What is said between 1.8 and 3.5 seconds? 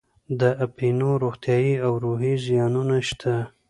او روحي زیانونه شته.